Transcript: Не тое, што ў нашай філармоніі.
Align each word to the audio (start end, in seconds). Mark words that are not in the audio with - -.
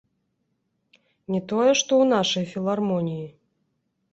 Не 1.35 1.41
тое, 1.51 1.67
што 1.81 1.91
ў 1.99 2.09
нашай 2.15 2.45
філармоніі. 2.55 3.27